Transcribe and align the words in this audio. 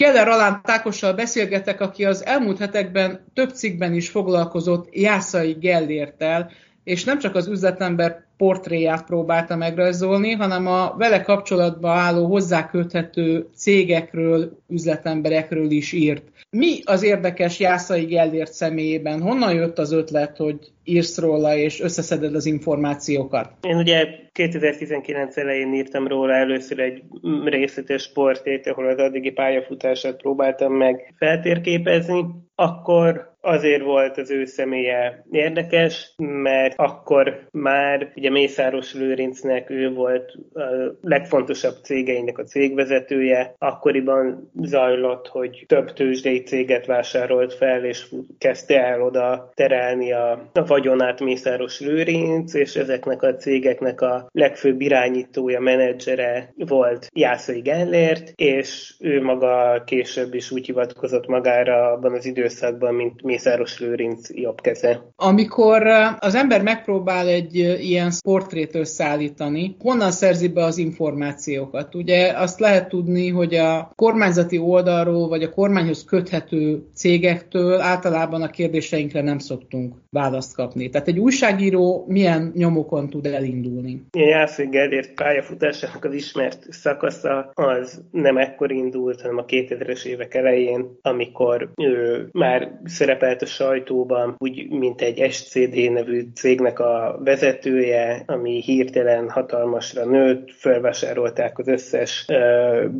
Keller 0.00 0.28
Alán 0.28 0.60
Tákossal 0.62 1.12
beszélgetek, 1.12 1.80
aki 1.80 2.04
az 2.04 2.26
elmúlt 2.26 2.58
hetekben 2.58 3.24
több 3.34 3.50
cikkben 3.50 3.94
is 3.94 4.08
foglalkozott 4.08 4.94
Jászai 4.94 5.52
Gellértel, 5.52 6.50
és 6.84 7.04
nem 7.04 7.18
csak 7.18 7.34
az 7.34 7.48
üzletember 7.48 8.28
portréját 8.36 9.04
próbálta 9.04 9.56
megrajzolni, 9.56 10.32
hanem 10.32 10.66
a 10.66 10.94
vele 10.96 11.22
kapcsolatban 11.22 11.96
álló 11.96 12.26
hozzáköthető 12.26 13.46
cégekről, 13.54 14.58
üzletemberekről 14.68 15.70
is 15.70 15.92
írt. 15.92 16.22
Mi 16.50 16.78
az 16.84 17.02
érdekes 17.02 17.60
Jászai 17.60 18.04
Gellért 18.04 18.52
személyében? 18.52 19.20
Honnan 19.20 19.54
jött 19.54 19.78
az 19.78 19.92
ötlet, 19.92 20.36
hogy 20.36 20.58
írsz 20.84 21.18
róla 21.18 21.56
és 21.56 21.80
összeszeded 21.80 22.34
az 22.34 22.46
információkat? 22.46 23.52
Én 23.60 23.76
ugye 23.76 24.06
2019 24.32 25.36
elején 25.36 25.74
írtam 25.74 26.06
róla 26.06 26.32
először 26.32 26.78
egy 26.78 27.02
részletes 27.44 28.02
sportét, 28.02 28.66
ahol 28.66 28.88
az 28.88 28.98
addigi 28.98 29.30
pályafutását 29.30 30.16
próbáltam 30.16 30.72
meg 30.72 31.14
feltérképezni. 31.16 32.24
Akkor 32.54 33.29
azért 33.40 33.82
volt 33.82 34.18
az 34.18 34.30
ő 34.30 34.44
személye 34.44 35.24
érdekes, 35.30 36.14
mert 36.16 36.74
akkor 36.76 37.46
már 37.50 38.12
ugye 38.16 38.30
Mészáros 38.30 38.94
Lőrincnek 38.94 39.70
ő 39.70 39.92
volt 39.92 40.32
a 40.54 40.60
legfontosabb 41.00 41.74
cégeinek 41.82 42.38
a 42.38 42.44
cégvezetője. 42.44 43.54
Akkoriban 43.58 44.50
zajlott, 44.62 45.26
hogy 45.26 45.64
több 45.66 45.92
tőzsdei 45.92 46.42
céget 46.42 46.86
vásárolt 46.86 47.54
fel, 47.54 47.84
és 47.84 48.06
kezdte 48.38 48.84
el 48.84 49.02
oda 49.02 49.50
terelni 49.54 50.12
a, 50.12 50.50
a 50.52 50.64
vagyonát 50.64 51.20
Mészáros 51.20 51.80
Lőrinc, 51.80 52.54
és 52.54 52.76
ezeknek 52.76 53.22
a 53.22 53.34
cégeknek 53.34 54.00
a 54.00 54.28
legfőbb 54.32 54.80
irányítója, 54.80 55.60
menedzsere 55.60 56.52
volt 56.56 57.06
Jászai 57.14 57.60
Gellért, 57.60 58.32
és 58.34 58.94
ő 59.00 59.22
maga 59.22 59.82
később 59.86 60.34
is 60.34 60.50
úgy 60.50 60.66
hivatkozott 60.66 61.26
magára 61.26 61.92
abban 61.92 62.14
az 62.14 62.26
időszakban, 62.26 62.94
mint 62.94 63.22
Mészáros 63.30 63.80
Lőrinc 63.80 64.30
jobb 64.34 64.60
keze. 64.60 65.02
Amikor 65.16 65.86
az 66.18 66.34
ember 66.34 66.62
megpróbál 66.62 67.28
egy 67.28 67.54
ilyen 67.80 68.10
portrét 68.24 68.74
összeállítani, 68.74 69.76
honnan 69.78 70.10
szerzi 70.10 70.48
be 70.48 70.64
az 70.64 70.78
információkat? 70.78 71.94
Ugye 71.94 72.32
azt 72.36 72.60
lehet 72.60 72.88
tudni, 72.88 73.28
hogy 73.28 73.54
a 73.54 73.92
kormányzati 73.94 74.58
oldalról, 74.58 75.28
vagy 75.28 75.42
a 75.42 75.50
kormányhoz 75.50 76.04
köthető 76.04 76.82
cégektől 76.94 77.80
általában 77.80 78.42
a 78.42 78.50
kérdéseinkre 78.50 79.22
nem 79.22 79.38
szoktunk 79.38 79.94
választ 80.10 80.54
kapni. 80.54 80.88
Tehát 80.88 81.08
egy 81.08 81.18
újságíró 81.18 82.04
milyen 82.08 82.52
nyomokon 82.54 83.08
tud 83.08 83.26
elindulni? 83.26 84.02
Jászai 84.12 84.66
Gellért 84.66 85.14
pályafutásának 85.14 86.04
az 86.04 86.14
ismert 86.14 86.66
szakasza 86.68 87.50
az 87.54 88.02
nem 88.10 88.36
ekkor 88.36 88.72
indult, 88.72 89.20
hanem 89.20 89.38
a 89.38 89.44
2000-es 89.44 90.04
évek 90.04 90.34
elején, 90.34 90.98
amikor 91.02 91.70
ő 91.76 92.28
már 92.32 92.80
szerepelt 93.20 93.42
a 93.42 93.46
sajtóban, 93.46 94.34
úgy, 94.38 94.70
mint 94.70 95.00
egy 95.00 95.32
SCD 95.32 95.92
nevű 95.92 96.26
cégnek 96.34 96.78
a 96.78 97.20
vezetője, 97.24 98.22
ami 98.26 98.60
hirtelen 98.60 99.30
hatalmasra 99.30 100.04
nőtt, 100.04 100.50
felvásárolták 100.52 101.58
az 101.58 101.68
összes 101.68 102.26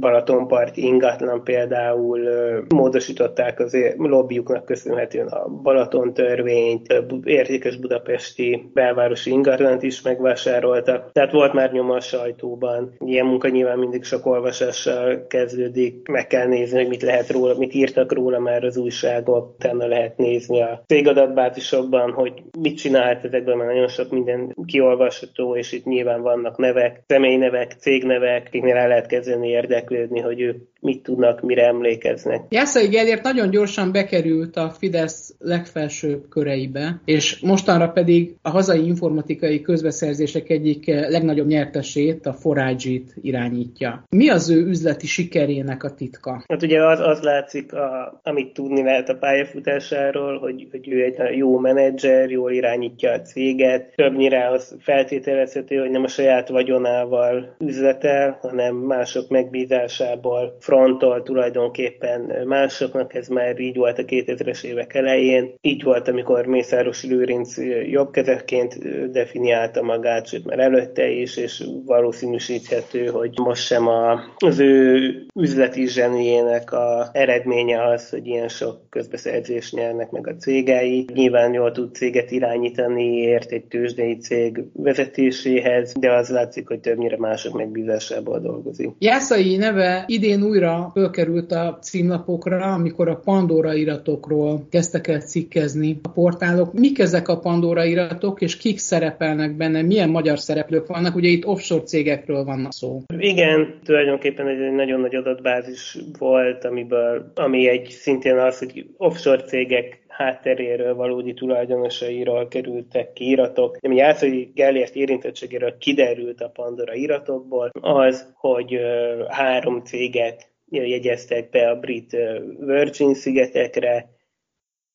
Balatonpart 0.00 0.76
ingatlan 0.76 1.44
például, 1.44 2.20
módosították 2.69 3.60
az 3.60 3.76
lobbyuknak 3.97 4.64
köszönhetően 4.64 5.26
a 5.26 5.48
Balaton 5.48 6.12
törvényt, 6.12 7.03
értékes 7.25 7.76
budapesti 7.76 8.70
belvárosi 8.75 9.30
ingatlant 9.30 9.82
is 9.82 10.03
megvásároltak. 10.03 11.12
Tehát 11.12 11.32
volt 11.32 11.53
már 11.53 11.72
nyoma 11.72 11.94
a 11.94 12.00
sajtóban. 12.00 12.94
Ilyen 12.98 13.26
munka 13.26 13.48
nyilván 13.48 13.78
mindig 13.78 14.04
sok 14.04 14.26
olvasással 14.26 15.26
kezdődik. 15.26 16.09
Meg 16.09 16.26
kell 16.26 16.47
nézni, 16.47 16.78
hogy 16.78 16.88
mit 16.88 17.03
lehet 17.03 17.30
róla, 17.30 17.59
mit 17.59 17.75
írtak 17.75 18.12
róla 18.12 18.38
már 18.38 18.64
az 18.64 18.76
újságok. 18.76 19.54
Utána 19.54 19.86
lehet 19.86 20.09
nézni 20.16 20.62
a 20.62 20.82
cégadatbázisokban, 20.87 22.12
hogy 22.12 22.43
mit 22.59 22.76
csinált 22.76 23.25
ezekben, 23.25 23.56
mert 23.56 23.71
nagyon 23.71 23.88
sok 23.88 24.10
minden 24.10 24.54
kiolvasható, 24.66 25.56
és 25.56 25.72
itt 25.72 25.84
nyilván 25.84 26.22
vannak 26.22 26.59
nevek, 26.59 27.03
személynevek, 27.06 27.72
cégnevek, 27.72 28.47
akiknél 28.47 28.76
el 28.76 28.88
lehet 28.88 29.06
kezdeni 29.06 29.48
érdeklődni, 29.48 30.21
hogy 30.21 30.41
ők 30.41 30.56
mit 30.80 31.02
tudnak, 31.02 31.41
mire 31.41 31.66
emlékeznek. 31.66 32.42
Jászai 32.48 32.88
Gellért 32.88 33.22
nagyon 33.22 33.50
gyorsan 33.50 33.92
bekerült 33.92 34.56
a 34.56 34.70
Fidesz 34.70 35.34
legfelsőbb 35.38 36.28
köreibe, 36.28 37.00
és 37.04 37.41
mostanra 37.41 37.88
pedig 37.88 38.34
a 38.42 38.50
hazai 38.50 38.86
informatikai 38.86 39.60
közbeszerzések 39.60 40.48
egyik 40.50 40.86
legnagyobb 40.86 41.46
nyertesét, 41.46 42.26
a 42.26 42.32
Forage-t 42.32 43.14
irányítja. 43.22 44.04
Mi 44.10 44.28
az 44.28 44.50
ő 44.50 44.66
üzleti 44.66 45.06
sikerének 45.06 45.84
a 45.84 45.94
titka? 45.94 46.44
Hát 46.48 46.62
ugye 46.62 46.86
az, 46.86 47.00
az 47.00 47.20
látszik, 47.20 47.72
a, 47.72 48.20
amit 48.22 48.52
tudni 48.52 48.82
lehet 48.82 49.08
a 49.08 49.16
pályafutásáról, 49.16 50.38
hogy, 50.38 50.68
hogy 50.70 50.88
ő 50.88 51.04
egy 51.04 51.36
jó 51.36 51.58
menedzser, 51.58 52.30
jól 52.30 52.52
irányítja 52.52 53.12
a 53.12 53.20
céget. 53.20 53.92
Többnyire 53.97 54.48
az 54.48 54.76
feltételezhető, 54.80 55.76
hogy 55.76 55.91
nem 55.91 56.02
a 56.02 56.08
saját 56.08 56.48
vagyonával 56.48 57.54
üzletel, 57.58 58.38
hanem 58.41 58.76
mások 58.76 59.28
megbízásából 59.28 60.56
frontol 60.70 61.22
tulajdonképpen 61.22 62.47
másoknak, 62.47 63.14
ez 63.14 63.28
már 63.28 63.60
így 63.60 63.76
volt 63.76 63.98
a 63.98 64.03
2000-es 64.03 64.64
évek 64.64 64.94
elején. 64.94 65.54
Így 65.60 65.82
volt, 65.82 66.08
amikor 66.08 66.47
Mészáros 66.47 67.04
Lőrinc 67.04 67.56
jobbkezekként 67.91 68.78
definiálta 69.10 69.82
magát, 69.82 70.26
sőt 70.26 70.44
már 70.44 70.59
előtte 70.59 71.09
is, 71.09 71.36
és 71.36 71.64
valószínűsíthető, 71.86 73.06
hogy 73.06 73.30
most 73.42 73.66
sem 73.66 73.88
a, 73.88 74.20
az 74.36 74.59
ő 74.59 75.00
üzleti 75.34 75.86
zseniének 75.86 76.72
a 76.72 77.09
eredménye 77.12 77.84
az, 77.84 78.10
hogy 78.10 78.26
ilyen 78.26 78.48
sok 78.48 78.91
közbeszerzést 78.91 79.75
nyernek 79.75 80.10
meg 80.10 80.26
a 80.26 80.36
cégei. 80.36 81.06
Nyilván 81.14 81.53
jól 81.53 81.72
tud 81.72 81.94
céget 81.94 82.30
irányítani, 82.30 83.16
ért 83.16 83.50
egy 83.50 83.64
tőzsdei 83.64 84.16
cég 84.16 84.64
vezetéséhez, 84.72 85.92
de 86.00 86.12
az 86.12 86.28
látszik, 86.28 86.69
hogy 86.69 86.80
többnyire 86.80 87.16
mások 87.19 87.56
megbízásából 87.56 88.41
dolgozik. 88.41 88.91
Jászai 88.98 89.56
neve 89.56 90.04
idén 90.06 90.42
újra 90.42 90.59
fölkerült 90.93 91.53
a 91.53 91.78
címlapokra, 91.81 92.72
amikor 92.72 93.09
a 93.09 93.21
Pandora 93.25 93.75
iratokról 93.75 94.66
kezdtek 94.71 95.06
el 95.06 95.21
cikkezni 95.21 95.98
a 96.03 96.09
portálok. 96.09 96.72
Mik 96.72 96.98
ezek 96.98 97.28
a 97.28 97.38
Pandora 97.38 97.84
iratok, 97.84 98.41
és 98.41 98.56
kik 98.56 98.78
szerepelnek 98.78 99.56
benne, 99.56 99.82
milyen 99.82 100.09
magyar 100.09 100.38
szereplők 100.38 100.87
vannak? 100.87 101.15
Ugye 101.15 101.28
itt 101.28 101.47
offshore 101.47 101.82
cégekről 101.82 102.44
van 102.44 102.66
szó. 102.71 103.03
Igen, 103.19 103.78
tulajdonképpen 103.84 104.48
egy 104.48 104.72
nagyon 104.72 105.00
nagy 105.00 105.15
adatbázis 105.15 105.98
volt, 106.19 106.65
amiből, 106.65 107.32
ami 107.34 107.69
egy 107.69 107.88
szintén 107.88 108.37
az, 108.37 108.59
hogy 108.59 108.87
offshore 108.97 109.42
cégek 109.42 110.00
hátteréről, 110.21 110.94
valódi 110.94 111.34
tulajdonosairól 111.34 112.48
kerültek 112.48 113.12
ki 113.12 113.28
iratok. 113.28 113.77
Ami 113.81 113.97
Jászai 113.97 114.50
Gellért 114.54 114.94
érintettségéről 114.94 115.78
kiderült 115.78 116.41
a 116.41 116.48
Pandora 116.48 116.94
iratokból, 116.94 117.71
az, 117.81 118.32
hogy 118.34 118.81
három 119.28 119.82
céget 119.84 120.50
jegyeztek 120.70 121.50
be 121.50 121.70
a 121.70 121.78
brit 121.78 122.10
Virgin 122.58 123.15
szigetekre. 123.15 124.10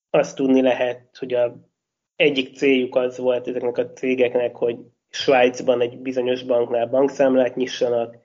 Azt 0.09 0.35
tudni 0.35 0.61
lehet, 0.61 1.17
hogy 1.17 1.33
a 1.33 1.69
egyik 2.15 2.55
céljuk 2.55 2.95
az 2.95 3.17
volt 3.17 3.47
ezeknek 3.47 3.77
a 3.77 3.91
cégeknek, 3.91 4.55
hogy 4.55 4.77
Svájcban 5.09 5.81
egy 5.81 5.99
bizonyos 5.99 6.43
banknál 6.43 6.87
bankszámlát 6.87 7.55
nyissanak, 7.55 8.24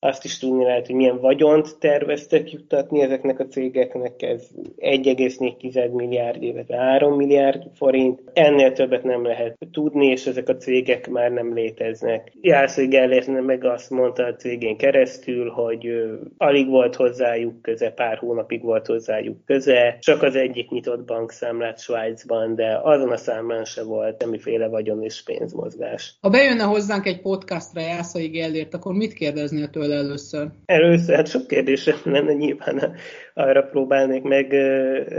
azt 0.00 0.24
is 0.24 0.38
tudni 0.38 0.64
lehet, 0.64 0.86
hogy 0.86 0.94
milyen 0.94 1.20
vagyont 1.20 1.78
terveztek 1.78 2.52
juttatni 2.52 3.00
ezeknek 3.00 3.40
a 3.40 3.46
cégeknek, 3.46 4.22
ez 4.22 4.48
1,4 4.76 5.92
milliárd, 5.92 6.42
illetve 6.42 6.76
3 6.76 7.16
milliárd 7.16 7.62
forint. 7.74 8.20
Ennél 8.32 8.72
többet 8.72 9.02
nem 9.02 9.24
lehet 9.24 9.58
tudni, 9.72 10.06
és 10.06 10.26
ezek 10.26 10.48
a 10.48 10.56
cégek 10.56 11.08
már 11.08 11.30
nem 11.30 11.54
léteznek. 11.54 12.32
Jászai 12.40 12.86
Gellért 12.86 13.44
meg 13.44 13.64
azt 13.64 13.90
mondta 13.90 14.24
a 14.24 14.34
cégén 14.34 14.76
keresztül, 14.76 15.50
hogy 15.50 15.88
alig 16.36 16.68
volt 16.68 16.96
hozzájuk 16.96 17.62
köze, 17.62 17.90
pár 17.90 18.16
hónapig 18.16 18.62
volt 18.62 18.86
hozzájuk 18.86 19.44
köze, 19.44 19.96
csak 20.00 20.22
az 20.22 20.36
egyik 20.36 20.70
nyitott 20.70 21.04
bankszámlát 21.04 21.80
Svájcban, 21.80 22.54
de 22.54 22.80
azon 22.82 23.10
a 23.10 23.16
számban 23.16 23.64
se 23.64 23.82
volt 23.82 24.22
semmiféle 24.30 24.68
vagyon 24.68 25.02
és 25.02 25.22
pénzmozgás. 25.22 26.16
Ha 26.20 26.30
bejönne 26.30 26.62
hozzánk 26.62 27.06
egy 27.06 27.20
podcastra 27.20 27.80
Jászai 27.80 28.28
Gellért, 28.28 28.74
akkor 28.74 28.94
mit 28.94 29.12
kérdeznél 29.12 29.68
tőle? 29.68 29.89
Vele 29.90 30.02
először? 30.02 30.46
Először, 30.66 31.14
hát 31.14 31.28
sok 31.28 31.46
kérdésem 31.46 31.94
lenne 32.04 32.32
nyilván 32.32 32.92
arra 33.34 33.62
próbálnék 33.62 34.22
meg 34.22 34.52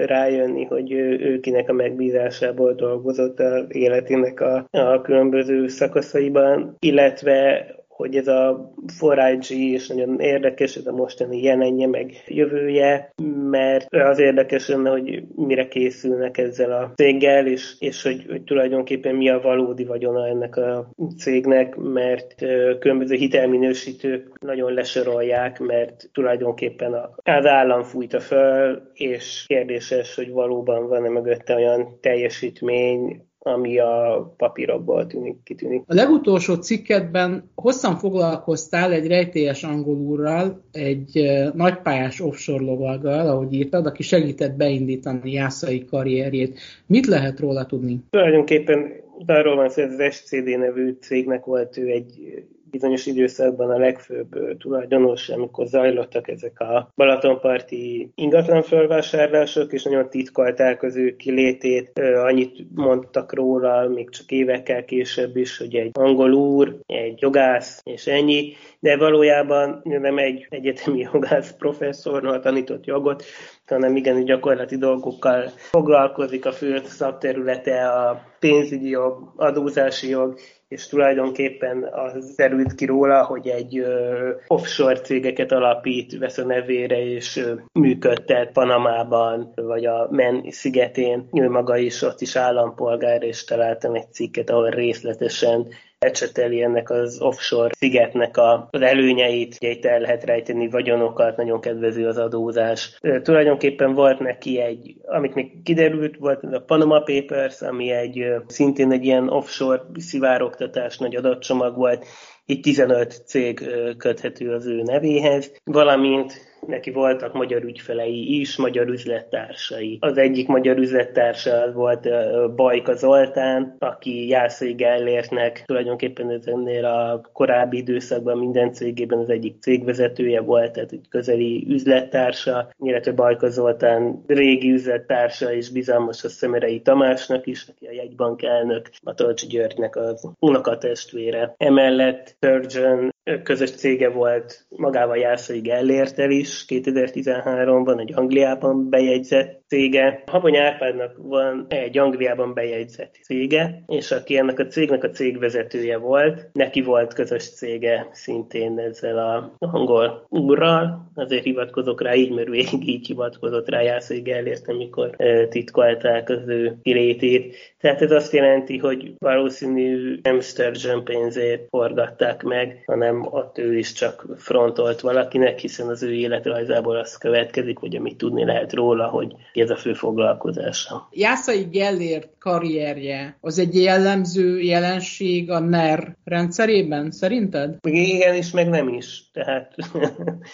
rájönni, 0.06 0.63
hogy 0.63 0.91
ő 0.91 1.39
kinek 1.39 1.69
a 1.69 1.73
megbízásából 1.73 2.73
dolgozott 2.73 3.39
az 3.39 3.65
életének 3.68 4.41
a, 4.41 4.68
a 4.71 5.01
különböző 5.01 5.68
szakaszaiban, 5.68 6.75
illetve 6.79 7.65
hogy 8.01 8.15
ez 8.15 8.27
a 8.27 8.71
4IG 9.00 9.50
is 9.50 9.88
nagyon 9.88 10.19
érdekes, 10.19 10.75
ez 10.75 10.86
a 10.86 10.92
mostani 10.92 11.42
jelenje, 11.42 11.88
meg 11.88 12.24
jövője, 12.27 13.13
mert 13.50 13.94
az 13.94 14.19
érdekes 14.19 14.68
lenne, 14.68 14.89
hogy 14.89 15.24
mire 15.36 15.68
készülnek 15.68 16.38
ezzel 16.38 16.71
a 16.71 16.92
céggel, 16.95 17.48
és, 17.48 17.75
és 17.80 18.03
hogy, 18.03 18.25
hogy 18.30 18.44
tulajdonképpen 18.44 19.15
mi 19.15 19.30
a 19.30 19.42
valódi 19.42 19.86
vagyona 19.86 20.27
ennek 20.27 20.56
a 20.56 20.89
cégnek, 21.18 21.75
mert 21.75 22.36
különböző 22.80 23.15
hitelminősítők 23.15 24.39
nagyon 24.39 24.74
lesorolják, 24.74 25.59
mert 25.59 26.09
tulajdonképpen 26.13 26.94
az 27.15 27.45
állam 27.45 27.83
fújta 27.83 28.19
föl, 28.19 28.81
és 28.94 29.44
kérdéses, 29.47 30.15
hogy 30.15 30.31
valóban 30.31 30.88
van-e 30.88 31.09
mögötte 31.09 31.56
olyan 31.56 31.97
teljesítmény, 32.00 33.30
ami 33.43 33.79
a 33.79 34.33
papírokból 34.38 35.07
tűnik, 35.07 35.43
kitűnik. 35.43 35.83
A 35.88 35.93
legutolsó 35.93 36.55
cikketben 36.55 37.49
hosszan 37.55 37.95
foglalkoztál 37.95 38.91
egy 38.91 39.07
rejtélyes 39.07 39.63
angol 39.63 39.95
úrral, 39.95 40.61
egy 40.71 41.31
nagypályás 41.53 42.19
offshore 42.19 42.63
lovaggal, 42.63 43.27
ahogy 43.27 43.53
írtad, 43.53 43.85
aki 43.85 44.03
segített 44.03 44.55
beindítani 44.55 45.31
Jászai 45.31 45.85
karrierjét. 45.85 46.59
Mit 46.85 47.05
lehet 47.05 47.39
róla 47.39 47.65
tudni? 47.65 47.99
Tulajdonképpen 48.09 48.91
arról 49.25 49.55
van 49.55 49.69
szó, 49.69 49.81
hogy 49.81 49.91
az 49.91 50.13
SCD 50.13 50.57
nevű 50.57 50.97
cégnek 50.99 51.45
volt 51.45 51.77
ő 51.77 51.87
egy 51.87 52.44
bizonyos 52.71 53.06
időszakban 53.06 53.69
a 53.69 53.77
legfőbb 53.77 54.57
tulajdonos, 54.57 55.29
amikor 55.29 55.68
zajlottak 55.68 56.27
ezek 56.27 56.59
a 56.59 56.91
Balatonparti 56.95 58.12
ingatlan 58.15 58.62
felvásárlások, 58.62 59.73
és 59.73 59.83
nagyon 59.83 60.09
titkolták 60.09 60.83
az 60.83 60.95
ő 60.95 61.15
kilétét. 61.15 62.00
Annyit 62.00 62.57
mondtak 62.75 63.33
róla, 63.33 63.88
még 63.88 64.09
csak 64.09 64.31
évekkel 64.31 64.85
később 64.85 65.35
is, 65.35 65.57
hogy 65.57 65.75
egy 65.75 65.89
angol 65.94 66.31
úr, 66.31 66.77
egy 66.85 67.21
jogász, 67.21 67.81
és 67.83 68.07
ennyi, 68.07 68.53
de 68.79 68.97
valójában 68.97 69.81
nem 69.83 70.18
egy 70.18 70.47
egyetemi 70.50 71.00
jogász 71.13 71.51
professzornal 71.51 72.39
tanított 72.39 72.85
jogot, 72.85 73.23
hanem 73.65 73.95
igen, 73.95 74.23
gyakorlati 74.23 74.77
dolgokkal 74.77 75.51
foglalkozik, 75.56 76.45
a 76.45 76.51
fő 76.51 76.81
szakterülete 76.85 77.88
a 77.88 78.21
pénzügyi 78.39 78.89
jog, 78.89 79.33
adózási 79.35 80.09
jog, 80.09 80.39
és 80.71 80.88
tulajdonképpen 80.88 81.83
az 81.91 82.35
derült 82.35 82.75
ki 82.75 82.85
róla, 82.85 83.23
hogy 83.23 83.47
egy 83.47 83.77
ö, 83.77 84.29
offshore 84.47 85.00
cégeket 85.00 85.51
alapít, 85.51 86.18
vesz 86.18 86.38
a 86.38 86.45
nevére, 86.45 87.06
és 87.06 87.38
ö, 87.38 87.53
működtet 87.73 88.51
Panamában, 88.51 89.51
vagy 89.56 89.85
a 89.85 90.07
Men 90.12 90.45
szigetén. 90.50 91.27
Ő 91.33 91.50
maga 91.50 91.77
is 91.77 92.01
ott 92.01 92.21
is 92.21 92.35
állampolgár, 92.35 93.23
és 93.23 93.44
találtam 93.44 93.95
egy 93.95 94.12
cikket, 94.12 94.50
ahol 94.50 94.69
részletesen 94.69 95.68
ecseteli 96.06 96.62
ennek 96.62 96.89
az 96.89 97.21
offshore 97.21 97.69
szigetnek 97.77 98.38
a, 98.38 98.68
az 98.71 98.81
előnyeit, 98.81 99.56
ugye 99.62 99.71
itt 99.71 99.86
el 99.86 100.00
lehet 100.00 100.24
rejteni 100.24 100.69
vagyonokat, 100.69 101.38
nagyon 101.38 101.62
kedvező 101.62 102.07
az 102.07 102.18
adózás. 102.18 102.98
E, 103.01 103.21
tulajdonképpen 103.21 103.94
volt 103.94 104.19
neki 104.19 104.59
egy, 104.59 104.95
amit 105.06 105.33
még 105.33 105.63
kiderült, 105.63 106.18
volt 106.18 106.44
a 106.44 106.59
Panama 106.59 107.00
Papers, 107.00 107.62
ami 107.62 107.92
egy 107.92 108.25
szintén 108.48 108.92
egy 108.92 109.06
ilyen 109.06 109.30
offshore 109.30 109.81
szivároktatás, 109.95 110.98
nagy 110.98 111.15
adatcsomag 111.15 111.75
volt, 111.75 112.06
itt 112.45 112.63
15 112.63 113.21
cég 113.25 113.69
köthető 113.97 114.54
az 114.54 114.65
ő 114.65 114.81
nevéhez, 114.81 115.51
valamint 115.63 116.50
neki 116.67 116.91
voltak 116.91 117.33
magyar 117.33 117.63
ügyfelei 117.63 118.39
is, 118.39 118.57
magyar 118.57 118.87
üzlettársai. 118.87 119.97
Az 120.01 120.17
egyik 120.17 120.47
magyar 120.47 120.77
üzlettársa 120.77 121.71
volt 121.73 122.09
Bajka 122.55 122.93
Zoltán, 122.93 123.75
aki 123.79 124.27
Jászai 124.27 124.73
Gellértnek 124.73 125.63
tulajdonképpen 125.65 126.41
ennél 126.45 126.85
a 126.85 127.29
korábbi 127.33 127.77
időszakban 127.77 128.37
minden 128.37 128.73
cégében 128.73 129.19
az 129.19 129.29
egyik 129.29 129.61
cégvezetője 129.61 130.41
volt, 130.41 130.71
tehát 130.71 130.91
egy 130.91 131.05
közeli 131.09 131.65
üzlettársa, 131.69 132.69
illetve 132.79 133.11
Bajka 133.11 133.49
Zoltán 133.49 134.23
régi 134.27 134.71
üzlettársa 134.71 135.53
és 135.53 135.71
bizalmas 135.71 136.23
a 136.23 136.29
Szemerei 136.29 136.81
Tamásnak 136.81 137.47
is, 137.47 137.65
aki 137.69 137.85
a 137.85 137.91
jegybank 137.91 138.43
elnök, 138.43 138.89
Matolcsi 139.03 139.47
Györgynek 139.47 139.95
az 139.95 140.29
unokatestvére. 140.39 141.53
Emellett 141.57 142.35
Sturgeon 142.37 143.09
közös 143.44 143.71
cége 143.71 144.09
volt 144.09 144.65
magával 144.69 145.18
Jászai 145.18 145.59
Gellértel 145.59 146.31
is 146.31 146.65
2013-ban, 146.68 148.00
egy 148.00 148.13
Angliában 148.15 148.89
bejegyzett 148.89 149.63
cége. 149.68 150.23
Habony 150.25 150.57
Árpádnak 150.57 151.15
van 151.18 151.65
egy 151.69 151.97
Angliában 151.97 152.53
bejegyzett 152.53 153.15
cége, 153.23 153.83
és 153.88 154.12
aki 154.12 154.38
ennek 154.38 154.59
a 154.59 154.68
cégnek 154.68 155.03
a 155.03 155.09
cégvezetője 155.09 155.97
volt, 155.97 156.50
neki 156.53 156.81
volt 156.81 157.13
közös 157.13 157.50
cége 157.50 158.07
szintén 158.12 158.79
ezzel 158.79 159.18
a 159.18 159.56
angol 159.59 160.25
úrral, 160.29 161.12
azért 161.13 161.44
hivatkozok 161.44 162.01
rá 162.01 162.13
így, 162.13 162.31
mert 162.31 162.50
végig 162.50 162.88
így 162.88 163.07
hivatkozott 163.07 163.69
rá 163.69 163.81
Jászai 163.81 164.21
Gellért, 164.21 164.68
amikor 164.68 165.15
titkolták 165.50 166.29
az 166.29 166.47
ő 166.47 166.77
kilétét. 166.81 167.56
Tehát 167.79 168.01
ez 168.01 168.12
azt 168.12 168.33
jelenti, 168.33 168.77
hogy 168.77 169.13
valószínű 169.18 170.19
nem 170.21 170.39
Sturgeon 170.39 171.03
pénzét 171.03 171.68
forgatták 171.69 172.44
meg, 172.44 172.83
hanem 172.85 173.10
ott 173.19 173.57
ő 173.57 173.77
is 173.77 173.91
csak 173.91 174.25
frontolt 174.37 175.01
valakinek, 175.01 175.59
hiszen 175.59 175.87
az 175.87 176.03
ő 176.03 176.13
életrajzából 176.13 176.97
az 176.97 177.17
következik, 177.17 177.77
hogy 177.77 177.95
amit 177.95 178.17
tudni 178.17 178.45
lehet 178.45 178.73
róla, 178.73 179.07
hogy 179.07 179.35
ez 179.53 179.69
a 179.69 179.75
fő 179.75 179.93
foglalkozása. 179.93 181.07
Jászai 181.11 181.63
Gellért 181.63 182.29
karrierje 182.41 183.38
az 183.41 183.59
egy 183.59 183.75
jellemző 183.75 184.59
jelenség 184.59 185.51
a 185.51 185.59
NER 185.59 186.15
rendszerében, 186.23 187.11
szerinted? 187.11 187.75
Igen 187.88 188.35
is, 188.35 188.51
meg 188.51 188.69
nem 188.69 188.88
is. 188.88 189.29
Tehát 189.33 189.75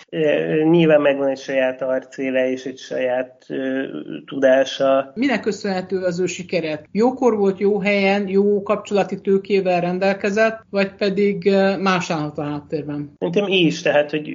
nyilván 0.72 1.01
megvan 1.01 1.28
egy 1.28 1.38
saját 1.38 1.81
arcéle 1.81 2.51
és 2.51 2.66
egy 2.66 2.78
saját 2.78 3.45
uh, 3.50 3.84
tudása. 4.25 5.12
Minek 5.16 5.42
köszönhető 5.42 6.04
az 6.04 6.19
ő 6.19 6.25
sikeret? 6.25 6.88
Jókor 6.92 7.38
volt, 7.38 7.60
jó 7.60 7.80
helyen, 7.80 8.28
jó 8.28 8.63
kapcsolati 8.63 9.22
tőkével 9.22 9.81
rendelkezett, 9.81 10.62
vagy 10.69 10.94
pedig 10.94 11.50
más 11.80 12.12
állhat 12.12 12.38
a 12.38 12.44
háttérben? 12.44 13.12
Szerintem 13.19 13.45
is, 13.48 13.81
tehát 13.81 14.10
hogy 14.10 14.28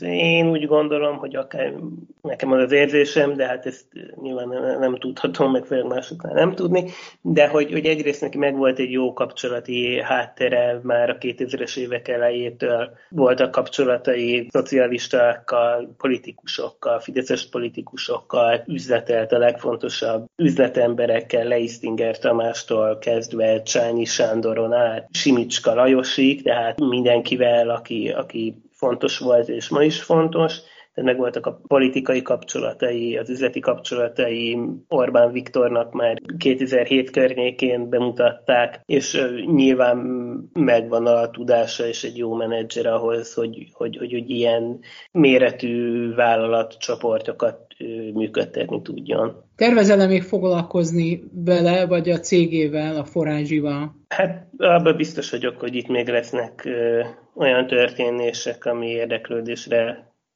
én 0.00 0.50
úgy 0.50 0.66
gondolom, 0.66 1.16
hogy 1.16 1.36
akár 1.36 1.74
nekem 2.22 2.52
az 2.52 2.62
az 2.62 2.72
érzésem, 2.72 3.36
de 3.36 3.46
hát 3.46 3.66
ezt 3.66 3.86
nyilván 4.22 4.48
nem, 4.48 4.78
nem 4.78 4.96
tudhatom, 4.98 5.50
meg 5.50 5.64
főleg 5.64 5.86
másoknál 5.86 6.34
nem 6.34 6.54
tudni, 6.54 6.84
de 7.22 7.48
hogy, 7.48 7.72
hogy 7.72 7.86
egyrészt 7.86 8.20
neki 8.20 8.38
megvolt 8.38 8.78
egy 8.78 8.90
jó 8.90 9.12
kapcsolati 9.12 10.00
háttere 10.02 10.80
már 10.82 11.10
a 11.10 11.18
2000-es 11.18 11.76
évek 11.76 12.08
elejétől, 12.08 12.90
voltak 13.08 13.50
kapcsolatai 13.50 14.48
szocialistákkal, 14.50 15.94
politikusokkal, 15.98 17.00
fideszes 17.00 17.48
politikusokkal, 17.48 18.64
üzletelt 18.66 19.32
a 19.32 19.38
legfontosabb 19.38 20.26
üzletemberekkel, 20.36 21.44
Leistinger 21.44 22.18
Tamástól 22.18 22.98
kezdve 22.98 23.62
Csányi 23.62 24.04
Sándoron 24.04 24.72
át, 24.72 25.08
Simicska 25.12 25.74
Lajosig, 25.74 26.42
tehát 26.42 26.80
mindenkivel, 26.80 27.70
aki, 27.70 28.08
aki 28.08 28.62
fontos 28.72 29.18
volt 29.18 29.48
és 29.48 29.68
ma 29.68 29.82
is 29.82 30.02
fontos, 30.02 30.60
meg 30.94 31.16
voltak 31.16 31.46
a 31.46 31.60
politikai 31.66 32.22
kapcsolatai, 32.22 33.16
az 33.16 33.30
üzleti 33.30 33.60
kapcsolatai, 33.60 34.58
Orbán 34.88 35.32
Viktornak 35.32 35.92
már 35.92 36.18
2007 36.38 37.10
környékén 37.10 37.88
bemutatták, 37.88 38.80
és 38.84 39.26
nyilván 39.46 39.96
megvan 40.52 41.06
a 41.06 41.30
tudása 41.30 41.86
és 41.86 42.04
egy 42.04 42.16
jó 42.16 42.34
menedzser 42.34 42.86
ahhoz, 42.86 43.34
hogy, 43.34 43.68
hogy, 43.72 43.96
hogy, 43.96 44.12
hogy 44.12 44.30
ilyen 44.30 44.80
méretű 45.12 46.14
vállalatcsoportokat 46.14 47.68
működtetni 48.14 48.82
tudjon. 48.82 49.44
Tervezel-e 49.56 50.06
még 50.06 50.22
foglalkozni 50.22 51.22
vele, 51.44 51.86
vagy 51.86 52.10
a 52.10 52.18
cégével, 52.18 52.96
a 52.96 53.04
forázsival? 53.04 53.94
Hát 54.08 54.46
abban 54.58 54.96
biztos 54.96 55.30
vagyok, 55.30 55.56
hogy 55.56 55.74
itt 55.74 55.88
még 55.88 56.08
lesznek 56.08 56.64
ö, 56.64 57.02
olyan 57.34 57.66
történések, 57.66 58.64
ami 58.64 58.86
érdeklődésre 58.86 60.09